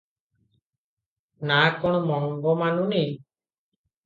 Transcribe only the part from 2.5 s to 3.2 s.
ମାନୁଛି।